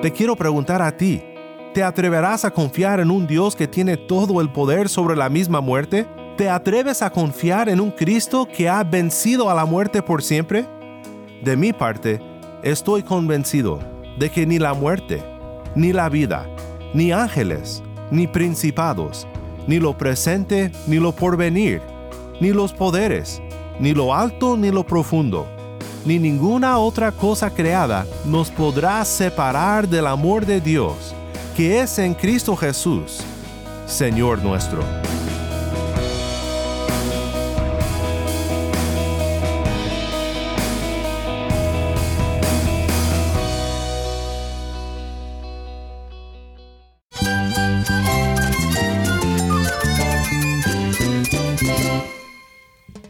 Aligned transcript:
Te 0.00 0.12
quiero 0.12 0.36
preguntar 0.36 0.80
a 0.80 0.96
ti, 0.96 1.20
¿te 1.74 1.82
atreverás 1.82 2.44
a 2.44 2.52
confiar 2.52 3.00
en 3.00 3.10
un 3.10 3.26
Dios 3.26 3.56
que 3.56 3.66
tiene 3.66 3.96
todo 3.96 4.40
el 4.40 4.48
poder 4.48 4.88
sobre 4.88 5.16
la 5.16 5.28
misma 5.28 5.60
muerte? 5.60 6.06
¿Te 6.36 6.48
atreves 6.48 7.02
a 7.02 7.10
confiar 7.10 7.68
en 7.68 7.80
un 7.80 7.90
Cristo 7.90 8.46
que 8.46 8.68
ha 8.68 8.84
vencido 8.84 9.50
a 9.50 9.54
la 9.54 9.64
muerte 9.64 10.00
por 10.00 10.22
siempre? 10.22 10.66
De 11.42 11.56
mi 11.56 11.72
parte, 11.72 12.20
estoy 12.62 13.02
convencido 13.02 13.80
de 14.20 14.30
que 14.30 14.46
ni 14.46 14.60
la 14.60 14.72
muerte, 14.72 15.20
ni 15.74 15.92
la 15.92 16.08
vida, 16.08 16.48
ni 16.94 17.10
ángeles, 17.10 17.82
ni 18.12 18.28
principados, 18.28 19.26
ni 19.66 19.80
lo 19.80 19.98
presente, 19.98 20.70
ni 20.86 21.00
lo 21.00 21.10
porvenir, 21.10 21.82
ni 22.40 22.52
los 22.52 22.72
poderes, 22.72 23.42
ni 23.80 23.94
lo 23.94 24.14
alto, 24.14 24.56
ni 24.56 24.70
lo 24.70 24.86
profundo, 24.86 25.48
ni 26.08 26.18
ninguna 26.18 26.78
otra 26.78 27.12
cosa 27.12 27.50
creada 27.50 28.06
nos 28.24 28.50
podrá 28.50 29.04
separar 29.04 29.86
del 29.86 30.06
amor 30.06 30.46
de 30.46 30.58
Dios, 30.58 31.14
que 31.54 31.82
es 31.82 31.98
en 31.98 32.14
Cristo 32.14 32.56
Jesús, 32.56 33.20
Señor 33.86 34.42
nuestro. 34.42 35.07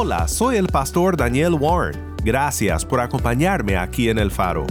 Hola, 0.00 0.28
soy 0.28 0.54
el 0.54 0.68
pastor 0.68 1.16
Daniel 1.16 1.54
Warren. 1.54 2.14
Gracias 2.22 2.84
por 2.84 3.00
acompañarme 3.00 3.76
aquí 3.76 4.08
en 4.08 4.18
El 4.18 4.30
Faro. 4.30 4.64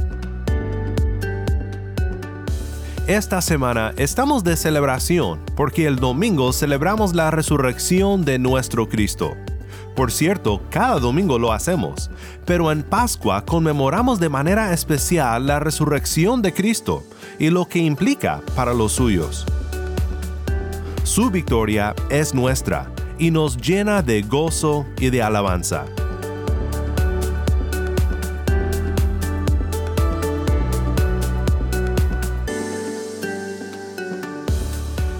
Esta 3.07 3.41
semana 3.41 3.91
estamos 3.97 4.45
de 4.45 4.55
celebración 4.55 5.41
porque 5.57 5.85
el 5.85 5.97
domingo 5.97 6.53
celebramos 6.53 7.13
la 7.13 7.29
resurrección 7.29 8.23
de 8.23 8.39
nuestro 8.39 8.87
Cristo. 8.87 9.35
Por 9.97 10.13
cierto, 10.13 10.61
cada 10.69 10.97
domingo 10.97 11.37
lo 11.37 11.51
hacemos, 11.51 12.09
pero 12.45 12.71
en 12.71 12.81
Pascua 12.81 13.43
conmemoramos 13.43 14.21
de 14.21 14.29
manera 14.29 14.71
especial 14.71 15.45
la 15.45 15.59
resurrección 15.59 16.41
de 16.41 16.53
Cristo 16.53 17.03
y 17.37 17.49
lo 17.49 17.67
que 17.67 17.79
implica 17.79 18.39
para 18.55 18.73
los 18.73 18.93
suyos. 18.93 19.45
Su 21.03 21.29
victoria 21.29 21.93
es 22.09 22.33
nuestra 22.33 22.89
y 23.19 23.31
nos 23.31 23.57
llena 23.57 24.01
de 24.01 24.21
gozo 24.21 24.85
y 24.99 25.09
de 25.09 25.21
alabanza. 25.21 25.85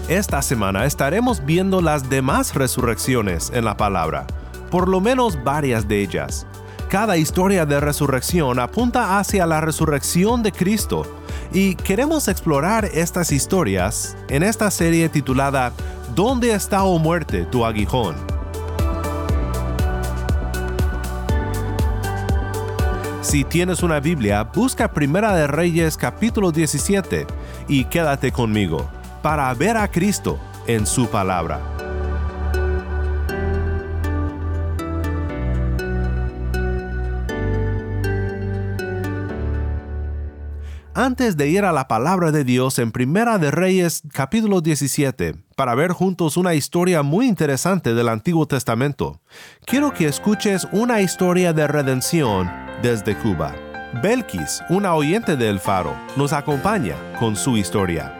Esta 0.08 0.40
semana 0.40 0.86
estaremos 0.86 1.44
viendo 1.44 1.82
las 1.82 2.08
demás 2.08 2.54
resurrecciones 2.54 3.50
en 3.52 3.66
la 3.66 3.76
palabra, 3.76 4.26
por 4.70 4.88
lo 4.88 5.02
menos 5.02 5.44
varias 5.44 5.86
de 5.86 6.00
ellas. 6.00 6.46
Cada 6.88 7.18
historia 7.18 7.66
de 7.66 7.78
resurrección 7.78 8.58
apunta 8.58 9.18
hacia 9.18 9.46
la 9.46 9.60
resurrección 9.60 10.42
de 10.42 10.52
Cristo 10.52 11.02
y 11.52 11.74
queremos 11.74 12.28
explorar 12.28 12.86
estas 12.86 13.32
historias 13.32 14.16
en 14.30 14.42
esta 14.42 14.70
serie 14.70 15.10
titulada 15.10 15.74
¿Dónde 16.14 16.52
está 16.52 16.84
o 16.84 16.98
muerte 16.98 17.44
tu 17.46 17.64
aguijón? 17.64 18.16
Si 23.22 23.44
tienes 23.44 23.82
una 23.82 24.00
Biblia, 24.00 24.42
busca 24.42 24.92
Primera 24.92 25.34
de 25.34 25.46
Reyes 25.46 25.96
capítulo 25.96 26.50
17 26.50 27.26
y 27.68 27.84
quédate 27.84 28.32
conmigo 28.32 28.88
para 29.22 29.52
ver 29.54 29.76
a 29.76 29.90
Cristo 29.90 30.38
en 30.66 30.86
su 30.86 31.08
palabra. 31.08 31.60
Antes 40.94 41.36
de 41.36 41.48
ir 41.48 41.64
a 41.64 41.72
la 41.72 41.86
palabra 41.86 42.32
de 42.32 42.42
Dios 42.42 42.78
en 42.78 42.90
Primera 42.90 43.38
de 43.38 43.50
Reyes 43.50 44.02
capítulo 44.12 44.60
17, 44.60 45.47
para 45.58 45.74
ver 45.74 45.90
juntos 45.90 46.36
una 46.36 46.54
historia 46.54 47.02
muy 47.02 47.26
interesante 47.26 47.92
del 47.92 48.08
Antiguo 48.08 48.46
Testamento, 48.46 49.20
quiero 49.64 49.92
que 49.92 50.06
escuches 50.06 50.68
una 50.70 51.00
historia 51.00 51.52
de 51.52 51.66
redención 51.66 52.48
desde 52.80 53.16
Cuba. 53.16 53.56
Belkis, 54.00 54.62
una 54.70 54.94
oyente 54.94 55.34
del 55.34 55.58
Faro, 55.58 55.96
nos 56.16 56.32
acompaña 56.32 56.94
con 57.18 57.34
su 57.34 57.56
historia. 57.56 58.14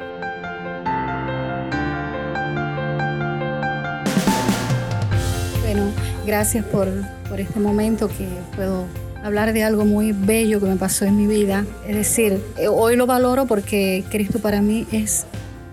Bueno, 5.62 5.92
gracias 6.26 6.64
por, 6.64 6.88
por 7.28 7.38
este 7.38 7.60
momento 7.60 8.08
que 8.08 8.26
puedo 8.56 8.86
hablar 9.22 9.52
de 9.52 9.62
algo 9.62 9.84
muy 9.84 10.10
bello 10.10 10.58
que 10.58 10.66
me 10.66 10.76
pasó 10.76 11.04
en 11.04 11.16
mi 11.16 11.28
vida. 11.28 11.64
Es 11.86 11.94
decir, 11.94 12.42
eh, 12.56 12.66
hoy 12.66 12.96
lo 12.96 13.06
valoro 13.06 13.46
porque 13.46 14.02
Cristo 14.10 14.40
para 14.40 14.60
mí 14.60 14.88
es 14.90 15.24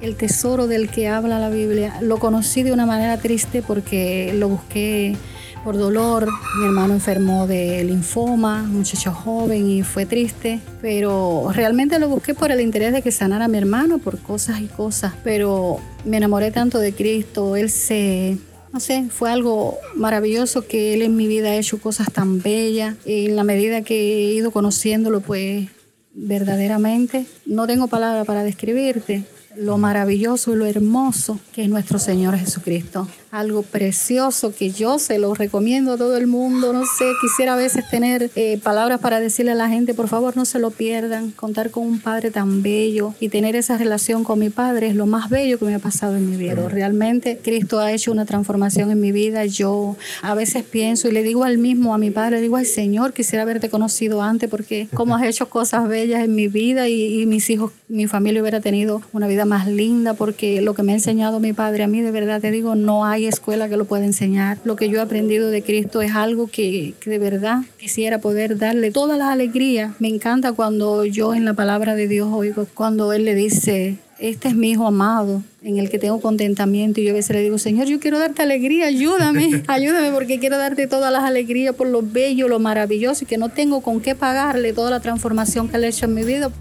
el 0.02 0.16
tesoro 0.16 0.68
del 0.68 0.90
que 0.90 1.08
habla 1.08 1.40
la 1.40 1.50
Biblia. 1.50 2.00
Lo 2.02 2.18
conocí 2.18 2.64
de 2.64 2.72
una 2.72 2.86
manera 2.86 3.18
triste 3.18 3.62
porque 3.62 4.34
lo 4.36 4.50
busqué 4.50 5.16
por 5.64 5.78
dolor. 5.78 6.30
Mi 6.60 6.66
hermano 6.66 6.94
enfermó 6.94 7.48
de 7.48 7.84
linfoma, 7.84 8.64
muchacho 8.64 9.12
joven 9.12 9.70
y 9.70 9.84
fue 9.84 10.06
triste, 10.06 10.60
pero 10.82 11.50
realmente 11.52 11.98
lo 12.00 12.08
busqué 12.08 12.34
por 12.34 12.52
el 12.52 12.62
interés 12.62 12.94
de 12.94 13.02
que 13.02 13.12
sanara 13.12 13.46
a 13.46 13.48
mi 13.48 13.58
hermano 13.58 13.98
por 13.98 14.20
cosas 14.20 14.62
y 14.62 14.68
cosas, 14.68 15.14
pero 15.24 15.80
me 16.06 16.18
enamoré 16.18 16.52
tanto 16.52 16.80
de 16.80 16.94
Cristo, 16.94 17.56
él 17.56 17.70
se 17.70 18.38
no 18.72 18.82
sé, 18.82 19.06
fue 19.10 19.32
algo 19.32 19.78
maravilloso 19.96 20.68
que 20.68 20.94
él 20.94 21.02
en 21.02 21.16
mi 21.16 21.28
vida 21.28 21.48
ha 21.48 21.56
hecho 21.56 21.80
cosas 21.80 22.12
tan 22.12 22.42
bellas. 22.42 22.98
Y 23.06 23.28
en 23.28 23.38
la 23.38 23.46
medida 23.46 23.84
que 23.84 23.96
he 23.96 24.34
ido 24.34 24.52
conociéndolo, 24.52 25.22
pues 25.22 25.70
verdaderamente 26.14 27.26
no 27.46 27.68
tengo 27.68 27.88
palabra 27.88 28.26
para 28.26 28.44
describirte 28.44 29.24
lo 29.58 29.78
maravilloso 29.78 30.54
y 30.54 30.56
lo 30.56 30.66
hermoso 30.66 31.40
que 31.54 31.64
es 31.64 31.70
nuestro 31.70 32.00
Señor 32.00 32.38
Jesucristo 32.38 33.08
algo 33.36 33.64
precioso 33.64 34.54
que 34.56 34.72
yo 34.72 34.98
se 34.98 35.20
lo 35.20 35.34
recomiendo 35.34 35.94
a 35.94 35.98
todo 35.98 36.16
el 36.16 36.26
mundo. 36.26 36.72
No 36.72 36.86
sé, 36.86 37.06
quisiera 37.22 37.54
a 37.54 37.58
veces 37.58 37.88
tener 37.90 38.32
eh, 38.36 38.60
palabras 38.64 39.00
para 39.02 39.20
decirle 39.20 39.52
a 39.52 39.56
la 39.56 39.68
gente, 39.68 39.94
por 39.94 40.08
favor 40.08 40.38
no 40.38 40.46
se 40.46 40.58
lo 40.58 40.72
pierdan, 40.72 41.32
contar 41.32 41.70
con 41.70 41.86
un 41.86 42.00
padre 42.00 42.32
tan 42.32 42.62
bello 42.62 43.14
y 43.20 43.30
tener 43.30 43.58
esa 43.58 43.78
relación 43.78 44.24
con 44.24 44.40
mi 44.40 44.50
padre 44.50 44.88
es 44.88 44.96
lo 44.96 45.06
más 45.06 45.30
bello 45.30 45.60
que 45.60 45.66
me 45.66 45.76
ha 45.76 45.80
pasado 45.80 46.16
en 46.16 46.30
mi 46.30 46.38
vida. 46.38 46.56
Realmente 46.70 47.40
Cristo 47.44 47.80
ha 47.80 47.92
hecho 47.92 48.12
una 48.12 48.26
transformación 48.26 48.90
en 48.90 49.02
mi 49.02 49.12
vida. 49.12 49.46
Yo 49.46 49.98
a 50.22 50.34
veces 50.34 50.64
pienso 50.64 51.10
y 51.10 51.12
le 51.12 51.24
digo 51.24 51.44
al 51.44 51.58
mismo, 51.58 51.94
a 51.94 51.98
mi 51.98 52.12
padre, 52.12 52.38
le 52.38 52.42
digo, 52.44 52.56
ay 52.56 52.66
Señor, 52.66 53.12
quisiera 53.12 53.44
haberte 53.44 53.70
conocido 53.70 54.22
antes 54.22 54.50
porque 54.50 54.88
como 54.94 55.16
has 55.16 55.24
hecho 55.24 55.50
cosas 55.50 55.88
bellas 55.90 56.24
en 56.24 56.36
mi 56.36 56.48
vida 56.48 56.88
y, 56.88 57.22
y 57.22 57.26
mis 57.26 57.50
hijos, 57.50 57.74
mi 57.90 58.08
familia 58.08 58.42
hubiera 58.42 58.62
tenido 58.62 59.02
una 59.12 59.28
vida 59.28 59.44
más 59.44 59.68
linda 59.68 60.14
porque 60.14 60.62
lo 60.62 60.74
que 60.74 60.84
me 60.84 60.94
ha 60.94 60.96
enseñado 60.96 61.42
mi 61.42 61.52
padre 61.52 61.84
a 61.84 61.88
mí, 61.88 62.02
de 62.02 62.12
verdad 62.12 62.40
te 62.40 62.52
digo, 62.52 62.76
no 62.76 63.06
hay 63.06 63.25
escuela 63.30 63.70
que 63.70 63.78
lo 63.78 63.86
pueda 63.86 64.06
enseñar. 64.06 64.58
Lo 64.64 64.76
que 64.76 64.90
yo 64.90 65.00
he 65.00 65.02
aprendido 65.02 65.50
de 65.50 65.64
Cristo 65.64 66.02
es 66.02 66.14
algo 66.16 66.48
que, 66.48 66.94
de 67.06 67.20
verdad 67.20 67.60
quisiera 67.78 68.20
poder 68.20 68.58
darle 68.58 68.92
todas 68.92 69.18
las 69.18 69.30
alegrías. 69.30 69.94
Me 70.00 70.08
encanta 70.08 70.54
cuando 70.54 71.06
yo 71.06 71.34
en 71.34 71.46
la 71.46 71.54
palabra 71.54 71.96
de 71.96 72.08
Dios 72.08 72.30
oigo, 72.32 72.68
cuando 72.74 73.14
Él 73.14 73.26
le 73.26 73.36
dice, 73.36 73.98
este 74.20 74.48
es 74.48 74.56
mi 74.56 74.72
hijo 74.72 74.88
amado, 74.88 75.44
en 75.62 75.78
el 75.78 75.90
que 75.90 76.00
tengo 76.00 76.22
contentamiento. 76.22 77.02
Y 77.02 77.06
yo 77.06 77.12
a 77.12 77.16
veces 77.16 77.36
le 77.36 77.42
digo, 77.42 77.58
Señor, 77.58 77.88
yo 77.88 78.00
quiero 78.00 78.20
darte 78.20 78.42
alegría, 78.42 78.88
ayúdame, 78.88 79.64
ayúdame, 79.68 80.12
porque 80.12 80.40
quiero 80.40 80.58
darte 80.58 80.88
todas 80.88 81.12
las 81.12 81.24
alegrías 81.24 81.76
por 81.76 81.88
lo 81.88 82.02
bello, 82.02 82.48
lo 82.48 82.60
maravilloso, 82.60 83.24
y 83.24 83.28
que 83.28 83.38
no 83.38 83.50
tengo 83.50 83.82
con 83.82 84.02
qué 84.02 84.16
pagarle 84.16 84.74
toda 84.74 84.90
la 84.90 85.00
transformación 85.00 85.68
que 85.68 85.78
Él 85.78 85.84
ha 85.84 85.88
hecho 85.88 86.06
en 86.06 86.14
mi 86.14 86.24
vida. 86.24 86.52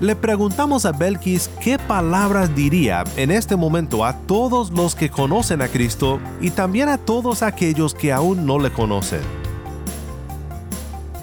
Le 0.00 0.14
preguntamos 0.14 0.86
a 0.86 0.92
Belkis 0.92 1.50
qué 1.60 1.76
palabras 1.76 2.54
diría 2.54 3.02
en 3.16 3.32
este 3.32 3.56
momento 3.56 4.04
a 4.04 4.12
todos 4.12 4.70
los 4.70 4.94
que 4.94 5.10
conocen 5.10 5.60
a 5.60 5.66
Cristo 5.66 6.20
y 6.40 6.50
también 6.50 6.88
a 6.88 6.98
todos 6.98 7.42
aquellos 7.42 7.94
que 7.94 8.12
aún 8.12 8.46
no 8.46 8.60
le 8.60 8.70
conocen. 8.70 9.37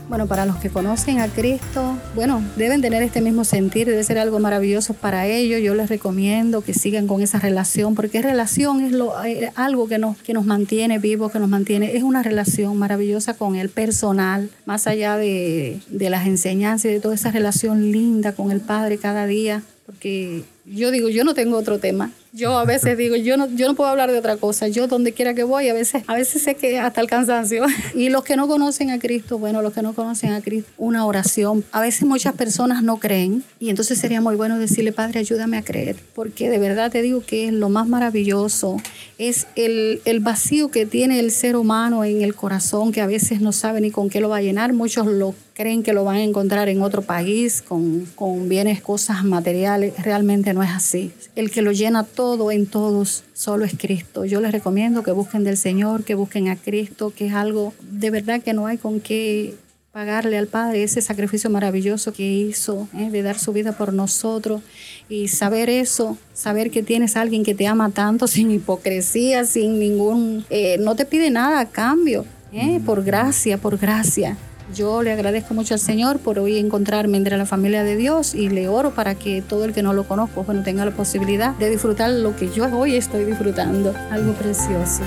Bueno, 0.07 0.27
para 0.27 0.45
los 0.45 0.57
que 0.57 0.69
conocen 0.69 1.19
a 1.19 1.27
Cristo, 1.27 1.97
bueno, 2.13 2.43
deben 2.55 2.79
tener 2.79 3.01
este 3.01 3.21
mismo 3.21 3.43
sentir, 3.43 3.87
debe 3.87 4.03
ser 4.03 4.19
algo 4.19 4.39
maravilloso 4.39 4.93
para 4.93 5.25
ellos. 5.25 5.61
Yo 5.61 5.73
les 5.73 5.89
recomiendo 5.89 6.61
que 6.61 6.75
sigan 6.75 7.07
con 7.07 7.23
esa 7.23 7.39
relación, 7.39 7.95
porque 7.95 8.21
relación 8.21 8.81
es 8.81 8.91
lo, 8.91 9.23
eh, 9.25 9.51
algo 9.55 9.87
que 9.87 9.97
nos, 9.97 10.17
que 10.17 10.33
nos 10.33 10.45
mantiene 10.45 10.99
vivos, 10.99 11.31
que 11.31 11.39
nos 11.39 11.49
mantiene, 11.49 11.97
es 11.97 12.03
una 12.03 12.21
relación 12.21 12.77
maravillosa 12.77 13.33
con 13.33 13.55
el 13.55 13.69
personal, 13.69 14.51
más 14.65 14.85
allá 14.85 15.17
de, 15.17 15.79
de 15.89 16.09
las 16.11 16.27
enseñanzas 16.27 16.85
y 16.85 16.93
de 16.93 16.99
toda 16.99 17.15
esa 17.15 17.31
relación 17.31 17.91
linda 17.91 18.33
con 18.33 18.51
el 18.51 18.61
Padre 18.61 18.99
cada 18.99 19.25
día, 19.25 19.63
porque 19.87 20.43
yo 20.65 20.91
digo, 20.91 21.09
yo 21.09 21.23
no 21.23 21.33
tengo 21.33 21.57
otro 21.57 21.79
tema. 21.79 22.11
Yo 22.35 22.57
a 22.57 22.65
veces 22.65 22.97
digo, 22.97 23.15
yo 23.15 23.37
no, 23.37 23.47
yo 23.47 23.67
no 23.67 23.75
puedo 23.75 23.89
hablar 23.89 24.11
de 24.11 24.17
otra 24.17 24.35
cosa. 24.35 24.67
Yo 24.67 24.87
donde 24.87 25.13
quiera 25.13 25.33
que 25.33 25.43
voy, 25.43 25.69
a 25.69 25.73
veces, 25.73 26.03
a 26.05 26.15
veces 26.15 26.43
sé 26.43 26.55
que 26.55 26.79
hasta 26.79 27.01
el 27.01 27.07
cansancio. 27.07 27.65
Y 27.95 28.09
los 28.09 28.23
que 28.23 28.35
no 28.35 28.47
conocen 28.47 28.89
a 28.89 28.99
Cristo, 28.99 29.39
bueno, 29.39 29.61
los 29.61 29.73
que 29.73 29.81
no 29.81 29.93
conocen 29.93 30.33
a 30.33 30.41
Cristo, 30.41 30.69
una 30.77 31.05
oración. 31.05 31.63
A 31.71 31.79
veces 31.79 32.03
muchas 32.03 32.33
personas 32.33 32.83
no 32.83 32.97
creen 32.97 33.43
y 33.59 33.69
entonces 33.69 33.97
sería 33.97 34.19
muy 34.19 34.35
bueno 34.35 34.59
decirle, 34.59 34.91
Padre, 34.91 35.19
ayúdame 35.19 35.57
a 35.57 35.63
creer. 35.63 35.95
Porque 36.13 36.49
de 36.49 36.59
verdad 36.59 36.91
te 36.91 37.01
digo 37.01 37.21
que 37.25 37.51
lo 37.51 37.69
más 37.69 37.87
maravilloso 37.87 38.77
es 39.17 39.47
el, 39.55 40.01
el 40.03 40.19
vacío 40.19 40.69
que 40.69 40.85
tiene 40.85 41.19
el 41.19 41.31
ser 41.31 41.55
humano 41.55 42.03
en 42.03 42.21
el 42.21 42.35
corazón, 42.35 42.91
que 42.91 42.99
a 42.99 43.07
veces 43.07 43.39
no 43.39 43.53
sabe 43.53 43.79
ni 43.79 43.91
con 43.91 44.09
qué 44.09 44.19
lo 44.19 44.29
va 44.29 44.37
a 44.37 44.41
llenar. 44.41 44.73
Muchos 44.73 45.07
lo 45.07 45.33
creen 45.55 45.83
que 45.83 45.93
lo 45.93 46.03
van 46.03 46.17
a 46.17 46.23
encontrar 46.23 46.67
en 46.67 46.81
otro 46.81 47.01
país 47.01 47.61
con, 47.61 48.05
con 48.13 48.47
bienes, 48.49 48.81
cosas 48.81 49.23
materiales. 49.23 49.93
Realmente 50.03 50.53
no 50.53 50.61
es 50.61 50.69
así. 50.69 51.11
El 51.35 51.49
que 51.49 51.61
lo 51.61 51.71
llena 51.71 52.03
todo 52.03 52.51
en 52.51 52.67
todos 52.67 53.23
solo 53.33 53.63
es 53.63 53.73
Cristo. 53.77 54.25
Yo 54.25 54.41
les 54.41 54.51
recomiendo 54.51 55.01
que 55.01 55.11
busquen 55.11 55.45
del 55.45 55.57
Señor, 55.57 56.03
que 56.03 56.13
busquen 56.13 56.49
a 56.49 56.57
Cristo, 56.57 57.13
que 57.15 57.27
es 57.27 57.33
algo 57.33 57.73
de 57.89 58.11
verdad 58.11 58.41
que 58.41 58.53
no 58.53 58.67
hay 58.67 58.77
con 58.77 58.99
qué 58.99 59.55
pagarle 59.93 60.37
al 60.37 60.47
Padre 60.47 60.83
ese 60.83 61.01
sacrificio 61.01 61.49
maravilloso 61.49 62.11
que 62.11 62.29
hizo, 62.29 62.89
¿eh? 62.93 63.09
de 63.09 63.23
dar 63.23 63.39
su 63.39 63.53
vida 63.53 63.77
por 63.77 63.93
nosotros 63.93 64.61
y 65.07 65.29
saber 65.29 65.69
eso, 65.69 66.17
saber 66.33 66.69
que 66.69 66.83
tienes 66.83 67.15
a 67.15 67.21
alguien 67.21 67.45
que 67.45 67.55
te 67.55 67.65
ama 67.65 67.89
tanto 67.91 68.27
sin 68.35 68.51
hipocresía, 68.51 69.45
sin 69.45 69.79
ningún, 69.79 70.45
eh, 70.49 70.75
no 70.81 70.97
te 70.97 71.05
pide 71.05 71.29
nada 71.29 71.61
a 71.61 71.69
cambio, 71.69 72.25
¿eh? 72.51 72.81
por 72.85 73.05
gracia, 73.05 73.57
por 73.57 73.77
gracia. 73.77 74.35
Yo 74.73 75.03
le 75.03 75.11
agradezco 75.11 75.53
mucho 75.53 75.75
al 75.75 75.79
Señor 75.79 76.19
por 76.19 76.39
hoy 76.39 76.57
encontrarme 76.57 77.17
entre 77.17 77.37
la 77.37 77.45
familia 77.45 77.83
de 77.83 77.95
Dios 77.95 78.33
y 78.33 78.49
le 78.49 78.67
oro 78.67 78.91
para 78.91 79.13
que 79.13 79.41
todo 79.41 79.63
el 79.63 79.73
que 79.73 79.83
no 79.83 79.93
lo 79.93 80.05
conozca, 80.05 80.41
bueno, 80.41 80.63
tenga 80.63 80.83
la 80.83 80.91
posibilidad 80.91 81.53
de 81.55 81.69
disfrutar 81.69 82.09
lo 82.09 82.35
que 82.35 82.51
yo 82.51 82.65
hoy 82.75 82.95
estoy 82.95 83.25
disfrutando, 83.25 83.93
algo 84.09 84.33
precioso. 84.33 85.03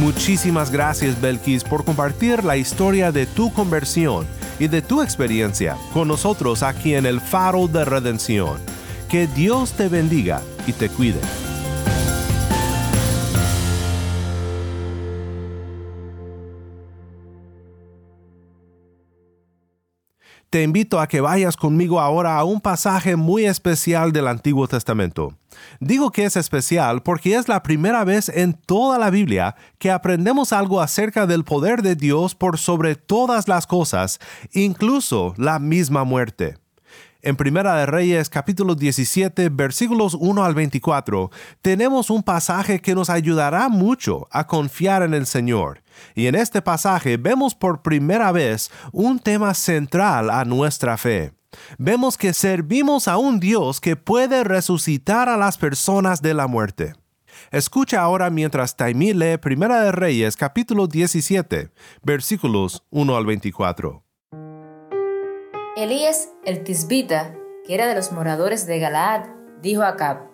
Muchísimas 0.00 0.72
gracias 0.72 1.20
Belkis 1.20 1.62
por 1.62 1.84
compartir 1.84 2.44
la 2.44 2.56
historia 2.56 3.12
de 3.12 3.26
tu 3.26 3.52
conversión 3.52 4.26
y 4.58 4.66
de 4.66 4.82
tu 4.82 5.02
experiencia 5.02 5.76
con 5.92 6.08
nosotros 6.08 6.64
aquí 6.64 6.94
en 6.94 7.06
el 7.06 7.20
Faro 7.20 7.68
de 7.68 7.84
Redención. 7.84 8.58
Que 9.08 9.28
Dios 9.28 9.72
te 9.72 9.88
bendiga 9.88 10.42
y 10.66 10.72
te 10.72 10.88
cuide. 10.88 11.20
Te 20.54 20.62
invito 20.62 21.00
a 21.00 21.08
que 21.08 21.20
vayas 21.20 21.56
conmigo 21.56 21.98
ahora 21.98 22.38
a 22.38 22.44
un 22.44 22.60
pasaje 22.60 23.16
muy 23.16 23.44
especial 23.44 24.12
del 24.12 24.28
Antiguo 24.28 24.68
Testamento. 24.68 25.36
Digo 25.80 26.12
que 26.12 26.26
es 26.26 26.36
especial 26.36 27.02
porque 27.02 27.34
es 27.34 27.48
la 27.48 27.64
primera 27.64 28.04
vez 28.04 28.28
en 28.28 28.52
toda 28.52 28.96
la 29.00 29.10
Biblia 29.10 29.56
que 29.80 29.90
aprendemos 29.90 30.52
algo 30.52 30.80
acerca 30.80 31.26
del 31.26 31.42
poder 31.42 31.82
de 31.82 31.96
Dios 31.96 32.36
por 32.36 32.56
sobre 32.56 32.94
todas 32.94 33.48
las 33.48 33.66
cosas, 33.66 34.20
incluso 34.52 35.34
la 35.38 35.58
misma 35.58 36.04
muerte. 36.04 36.54
En 37.26 37.36
Primera 37.36 37.74
de 37.76 37.86
Reyes 37.86 38.28
capítulo 38.28 38.74
17 38.74 39.48
versículos 39.48 40.12
1 40.12 40.44
al 40.44 40.52
24 40.52 41.30
tenemos 41.62 42.10
un 42.10 42.22
pasaje 42.22 42.80
que 42.80 42.94
nos 42.94 43.08
ayudará 43.08 43.70
mucho 43.70 44.28
a 44.30 44.46
confiar 44.46 45.02
en 45.02 45.14
el 45.14 45.24
Señor. 45.24 45.82
Y 46.14 46.26
en 46.26 46.34
este 46.34 46.60
pasaje 46.60 47.16
vemos 47.16 47.54
por 47.54 47.80
primera 47.80 48.30
vez 48.30 48.70
un 48.92 49.18
tema 49.18 49.54
central 49.54 50.28
a 50.28 50.44
nuestra 50.44 50.98
fe. 50.98 51.32
Vemos 51.78 52.18
que 52.18 52.34
servimos 52.34 53.08
a 53.08 53.16
un 53.16 53.40
Dios 53.40 53.80
que 53.80 53.96
puede 53.96 54.44
resucitar 54.44 55.30
a 55.30 55.38
las 55.38 55.56
personas 55.56 56.20
de 56.20 56.34
la 56.34 56.46
muerte. 56.46 56.92
Escucha 57.50 58.02
ahora 58.02 58.28
mientras 58.28 58.76
Taimí 58.76 59.14
lee 59.14 59.38
Primera 59.38 59.80
de 59.80 59.92
Reyes 59.92 60.36
capítulo 60.36 60.88
17 60.88 61.70
versículos 62.02 62.84
1 62.90 63.16
al 63.16 63.24
24. 63.24 64.03
Elías 65.76 66.28
el 66.44 66.62
tisbita, 66.62 67.34
que 67.66 67.74
era 67.74 67.88
de 67.88 67.96
los 67.96 68.12
moradores 68.12 68.64
de 68.68 68.78
Galaad, 68.78 69.24
dijo 69.60 69.82
a 69.82 69.88
Acab, 69.88 70.28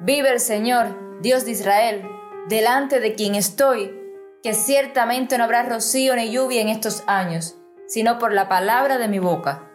Vive 0.00 0.30
el 0.30 0.40
Señor, 0.40 1.20
Dios 1.20 1.44
de 1.44 1.50
Israel, 1.50 2.08
delante 2.48 2.98
de 2.98 3.14
quien 3.14 3.34
estoy, 3.34 3.94
que 4.42 4.54
ciertamente 4.54 5.36
no 5.36 5.44
habrá 5.44 5.64
rocío 5.64 6.16
ni 6.16 6.30
lluvia 6.30 6.62
en 6.62 6.70
estos 6.70 7.04
años, 7.06 7.58
sino 7.86 8.18
por 8.18 8.32
la 8.32 8.48
palabra 8.48 8.96
de 8.96 9.08
mi 9.08 9.18
boca. 9.18 9.70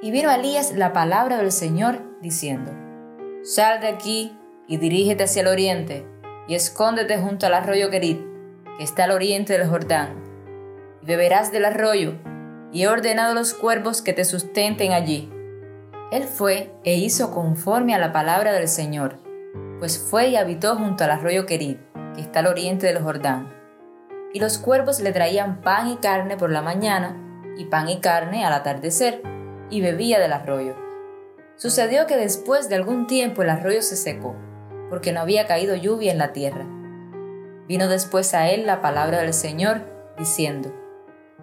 Y 0.00 0.12
vino 0.12 0.30
Elías 0.30 0.72
la 0.72 0.92
palabra 0.92 1.38
del 1.38 1.50
Señor, 1.50 2.00
diciendo, 2.20 2.70
Sal 3.42 3.80
de 3.80 3.88
aquí 3.88 4.38
y 4.68 4.76
dirígete 4.76 5.24
hacia 5.24 5.42
el 5.42 5.48
oriente, 5.48 6.06
y 6.46 6.54
escóndete 6.54 7.18
junto 7.18 7.46
al 7.46 7.54
arroyo 7.54 7.90
Kerit, 7.90 8.20
que 8.78 8.84
está 8.84 9.04
al 9.04 9.10
oriente 9.10 9.58
del 9.58 9.68
Jordán, 9.68 10.22
y 11.02 11.06
beberás 11.06 11.50
del 11.50 11.64
arroyo, 11.64 12.14
y 12.72 12.82
he 12.82 12.88
ordenado 12.88 13.32
a 13.32 13.34
los 13.34 13.54
cuervos 13.54 14.02
que 14.02 14.12
te 14.12 14.24
sustenten 14.24 14.92
allí. 14.92 15.30
Él 16.10 16.24
fue 16.24 16.74
e 16.84 16.94
hizo 16.94 17.30
conforme 17.30 17.94
a 17.94 17.98
la 17.98 18.12
palabra 18.12 18.52
del 18.52 18.68
Señor, 18.68 19.18
pues 19.78 19.98
fue 19.98 20.28
y 20.28 20.36
habitó 20.36 20.76
junto 20.76 21.04
al 21.04 21.10
arroyo 21.10 21.46
Querid, 21.46 21.76
que 22.14 22.20
está 22.20 22.40
al 22.40 22.46
oriente 22.46 22.86
del 22.86 23.02
Jordán. 23.02 23.52
Y 24.32 24.40
los 24.40 24.58
cuervos 24.58 25.00
le 25.00 25.12
traían 25.12 25.60
pan 25.60 25.88
y 25.88 25.96
carne 25.96 26.36
por 26.36 26.50
la 26.50 26.62
mañana, 26.62 27.16
y 27.56 27.66
pan 27.66 27.88
y 27.88 28.00
carne 28.00 28.44
al 28.44 28.52
atardecer, 28.52 29.22
y 29.70 29.80
bebía 29.80 30.18
del 30.18 30.32
arroyo. 30.32 30.76
Sucedió 31.56 32.06
que 32.06 32.16
después 32.16 32.68
de 32.68 32.76
algún 32.76 33.06
tiempo 33.06 33.42
el 33.42 33.50
arroyo 33.50 33.82
se 33.82 33.96
secó, 33.96 34.34
porque 34.88 35.12
no 35.12 35.20
había 35.20 35.46
caído 35.46 35.76
lluvia 35.76 36.12
en 36.12 36.18
la 36.18 36.32
tierra. 36.32 36.66
Vino 37.68 37.88
después 37.88 38.34
a 38.34 38.50
él 38.50 38.66
la 38.66 38.80
palabra 38.80 39.20
del 39.20 39.32
Señor, 39.32 39.82
diciendo, 40.18 40.74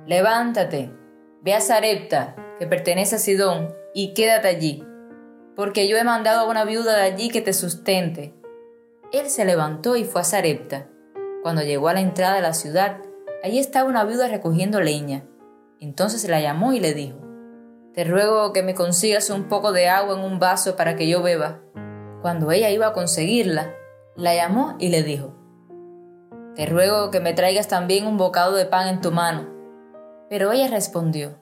Levántate, 0.06 0.92
Ve 1.42 1.54
a 1.54 1.62
Sarepta, 1.62 2.36
que 2.60 2.68
pertenece 2.68 3.16
a 3.16 3.20
Sidón, 3.20 3.74
y 3.94 4.14
quédate 4.14 4.50
allí, 4.50 4.86
porque 5.56 5.88
yo 5.88 5.96
he 5.96 6.04
mandado 6.04 6.42
a 6.42 6.50
una 6.50 6.66
viuda 6.66 6.98
de 6.98 7.04
allí 7.04 7.30
que 7.30 7.40
te 7.40 7.54
sustente. 7.54 8.34
Él 9.14 9.30
se 9.30 9.46
levantó 9.46 9.96
y 9.96 10.04
fue 10.04 10.20
a 10.20 10.26
Sarepta. 10.26 10.90
Cuando 11.42 11.62
llegó 11.62 11.88
a 11.88 11.94
la 11.94 12.02
entrada 12.02 12.36
de 12.36 12.42
la 12.42 12.54
ciudad, 12.54 12.98
allí 13.42 13.58
estaba 13.58 13.88
una 13.88 14.04
viuda 14.04 14.28
recogiendo 14.28 14.82
leña. 14.82 15.24
Entonces 15.80 16.28
la 16.28 16.42
llamó 16.42 16.74
y 16.74 16.82
le 16.82 16.94
dijo, 16.94 17.20
Te 17.94 18.04
ruego 18.04 18.52
que 18.52 18.62
me 18.62 18.76
consigas 18.76 19.30
un 19.30 19.46
poco 19.46 19.72
de 19.72 19.88
agua 19.88 20.18
en 20.18 20.26
un 20.26 20.40
vaso 20.40 20.76
para 20.76 20.98
que 20.98 21.08
yo 21.08 21.24
beba. 21.24 21.62
Cuando 22.22 22.52
ella 22.52 22.70
iba 22.70 22.88
a 22.88 22.94
conseguirla, 22.94 23.74
la 24.18 24.36
llamó 24.36 24.76
y 24.78 24.90
le 24.90 25.04
dijo, 25.04 25.38
Te 26.56 26.66
ruego 26.66 27.12
que 27.12 27.22
me 27.22 27.34
traigas 27.34 27.70
también 27.70 28.06
un 28.06 28.18
bocado 28.18 28.58
de 28.58 28.66
pan 28.66 28.90
en 28.90 29.00
tu 29.00 29.14
mano 29.14 29.59
pero 30.30 30.52
ella 30.52 30.68
respondió, 30.68 31.36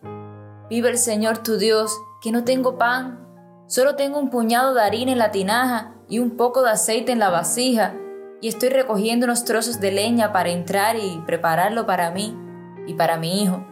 Vive 0.69 0.89
el 0.89 0.97
Señor 0.97 1.39
tu 1.39 1.57
Dios, 1.57 1.97
que 2.21 2.31
no 2.31 2.43
tengo 2.43 2.77
pan, 2.77 3.25
solo 3.67 3.95
tengo 3.95 4.19
un 4.19 4.29
puñado 4.29 4.73
de 4.73 4.81
harina 4.81 5.11
en 5.11 5.17
la 5.17 5.31
tinaja 5.31 5.93
y 6.09 6.19
un 6.19 6.37
poco 6.37 6.63
de 6.63 6.71
aceite 6.71 7.11
en 7.11 7.19
la 7.19 7.29
vasija, 7.29 7.95
y 8.41 8.47
estoy 8.47 8.69
recogiendo 8.69 9.25
unos 9.25 9.45
trozos 9.45 9.79
de 9.79 9.91
leña 9.91 10.31
para 10.31 10.49
entrar 10.49 10.95
y 10.95 11.21
prepararlo 11.25 11.85
para 11.85 12.11
mí 12.11 12.37
y 12.85 12.93
para 12.93 13.17
mi 13.17 13.43
hijo, 13.43 13.65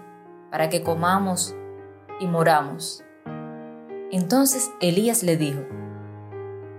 para 0.51 0.69
que 0.69 0.83
comamos 0.83 1.55
y 2.19 2.27
moramos. 2.27 3.03
Entonces 4.11 4.71
Elías 4.81 5.23
le 5.23 5.37
dijo, 5.37 5.61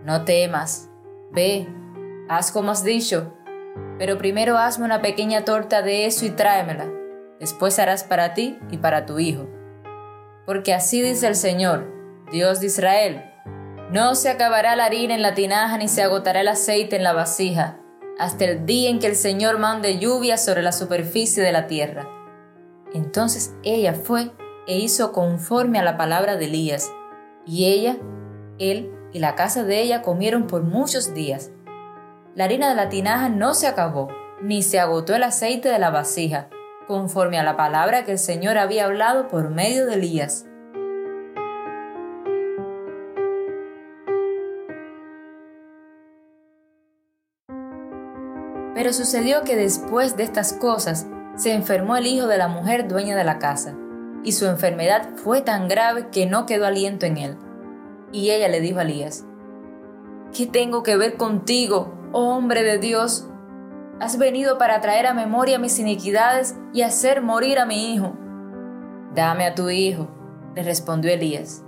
No 0.05 0.25
temas, 0.25 0.91
ve, 1.31 1.69
haz 2.29 2.51
como 2.53 2.73
has 2.73 2.85
dicho, 2.85 3.33
pero 3.99 4.19
primero 4.19 4.59
hazme 4.59 4.85
una 4.85 5.01
pequeña 5.01 5.45
torta 5.45 5.83
de 5.83 6.07
eso 6.07 6.25
y 6.27 6.31
tráemela 6.31 6.96
después 7.41 7.79
harás 7.79 8.05
para 8.05 8.35
ti 8.35 8.59
y 8.71 8.79
para 8.79 9.07
tu 9.07 9.19
hijo. 9.19 9.49
Porque 10.47 10.75
así 10.75 11.03
dice 11.03 11.27
el 11.27 11.37
Señor, 11.37 11.93
Dios 12.31 12.61
de 12.61 12.67
Israel, 12.67 13.25
no 13.93 14.15
se 14.15 14.31
acabará 14.31 14.75
la 14.77 14.87
harina 14.87 15.15
en 15.15 15.23
la 15.23 15.35
tinaja 15.35 15.79
ni 15.79 15.89
se 15.89 16.03
agotará 16.03 16.41
el 16.41 16.49
aceite 16.49 16.97
en 16.97 17.05
la 17.05 17.13
vasija, 17.13 17.79
hasta 18.19 18.45
el 18.45 18.67
día 18.67 18.91
en 18.91 18.99
que 18.99 19.07
el 19.07 19.17
Señor 19.17 19.59
mande 19.59 19.99
lluvia 19.99 20.39
sobre 20.39 20.63
la 20.63 20.73
superficie 20.73 21.43
de 21.43 21.53
la 21.53 21.67
tierra. 21.67 22.09
Entonces 22.95 23.55
ella 23.63 23.93
fue 23.93 24.33
e 24.67 24.79
hizo 24.79 25.13
conforme 25.13 25.79
a 25.79 25.85
la 25.85 25.97
palabra 25.97 26.37
de 26.37 26.47
Elías. 26.47 26.91
Y 27.47 27.67
ella, 27.67 27.97
él 28.59 28.93
y 29.13 29.21
la 29.21 29.35
casa 29.35 29.65
de 29.65 29.81
ella 29.81 30.03
comieron 30.03 30.47
por 30.47 30.63
muchos 30.63 31.15
días. 31.15 31.51
La 32.35 32.45
harina 32.45 32.69
de 32.69 32.75
la 32.75 32.89
tinaja 32.89 33.29
no 33.29 33.55
se 33.55 33.67
acabó, 33.67 34.09
ni 34.43 34.63
se 34.63 34.81
agotó 34.81 35.15
el 35.15 35.23
aceite 35.23 35.69
de 35.69 35.79
la 35.79 35.91
vasija, 35.91 36.49
conforme 36.87 37.39
a 37.39 37.43
la 37.43 37.57
palabra 37.57 38.05
que 38.05 38.13
el 38.13 38.19
Señor 38.19 38.59
había 38.59 38.85
hablado 38.85 39.29
por 39.29 39.51
medio 39.51 39.87
de 39.87 39.95
Elías. 39.95 40.47
Pero 48.75 48.93
sucedió 48.93 49.43
que 49.43 49.57
después 49.57 50.17
de 50.17 50.23
estas 50.23 50.53
cosas 50.53 51.07
se 51.35 51.53
enfermó 51.53 51.97
el 51.97 52.07
hijo 52.07 52.27
de 52.27 52.39
la 52.39 52.49
mujer 52.49 52.89
dueña 52.89 53.17
de 53.17 53.25
la 53.25 53.39
casa, 53.39 53.75
y 54.23 54.33
su 54.33 54.47
enfermedad 54.47 55.11
fue 55.17 55.41
tan 55.41 55.69
grave 55.69 56.09
que 56.11 56.27
no 56.27 56.47
quedó 56.47 56.67
aliento 56.67 57.07
en 57.07 57.17
él. 57.17 57.37
Y 58.13 58.31
ella 58.31 58.49
le 58.49 58.61
dijo 58.61 58.79
a 58.79 58.83
Elías, 58.83 59.25
¿Qué 60.33 60.47
tengo 60.47 60.83
que 60.83 60.97
ver 60.97 61.17
contigo, 61.17 61.95
oh 62.13 62.37
hombre 62.37 62.63
de 62.63 62.79
Dios? 62.79 63.29
Has 63.99 64.19
venido 64.19 64.59
para 64.59 64.81
traer 64.81 65.07
a 65.07 65.15
memoria 65.15 65.59
mis 65.59 65.79
iniquidades 65.79 66.55
y 66.75 66.83
hacer 66.83 67.23
morir 67.23 67.59
a 67.59 67.65
mi 67.65 67.95
hijo. 67.95 68.15
Dame 69.15 69.47
a 69.47 69.55
tu 69.55 69.71
hijo, 69.71 70.09
le 70.55 70.63
respondió 70.63 71.11
Elías. 71.11 71.65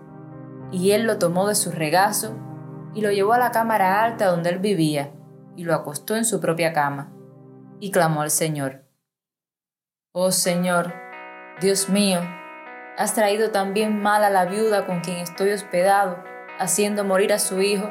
Y 0.71 0.91
él 0.91 1.05
lo 1.05 1.19
tomó 1.19 1.49
de 1.49 1.55
su 1.55 1.71
regazo 1.71 2.37
y 2.93 3.01
lo 3.01 3.11
llevó 3.11 3.33
a 3.33 3.39
la 3.39 3.51
cámara 3.51 4.05
alta 4.05 4.27
donde 4.27 4.51
él 4.51 4.59
vivía 4.59 5.11
y 5.57 5.65
lo 5.65 5.75
acostó 5.75 6.17
en 6.17 6.27
su 6.27 6.39
propia 6.41 6.75
cama. 6.75 7.11
Y 7.81 7.91
clamó 7.91 8.21
al 8.21 8.31
Señor. 8.31 8.85
Oh 10.13 10.31
Señor, 10.31 10.93
Dios 11.63 11.89
mío, 11.89 12.21
has 12.99 13.15
traído 13.15 13.53
también 13.53 14.03
mal 14.03 14.23
a 14.23 14.31
la 14.31 14.45
viuda 14.45 14.85
con 14.85 15.01
quien 15.01 15.17
estoy 15.17 15.51
hospedado, 15.53 16.23
haciendo 16.59 17.05
morir 17.05 17.33
a 17.33 17.39
su 17.39 17.63
hijo. 17.63 17.91